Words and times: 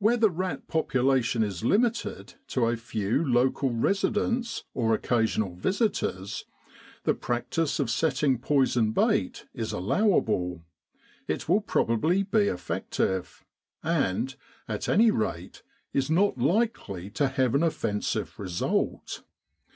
Where 0.00 0.16
the 0.16 0.30
rat 0.32 0.66
population 0.66 1.44
is 1.44 1.62
limited 1.64 2.34
to 2.48 2.66
a 2.66 2.76
few 2.76 3.24
local 3.24 3.70
residents 3.72 4.64
or 4.74 4.94
occasional 4.94 5.54
visitors, 5.54 6.44
the 7.04 7.14
practice 7.14 7.78
of 7.78 7.88
setting 7.88 8.36
poison 8.40 8.90
bait 8.90 9.46
is 9.54 9.70
allowable; 9.70 10.64
it 11.28 11.48
will 11.48 11.60
probably 11.60 12.24
be 12.24 12.48
effective, 12.48 13.44
and, 13.80 14.34
at 14.66 14.88
any 14.88 15.12
rate, 15.12 15.62
is 15.92 16.10
not 16.10 16.36
likely 16.36 17.08
to 17.10 17.28
have 17.28 17.54
an 17.54 17.62
offensive 17.62 18.40
result. 18.40 19.22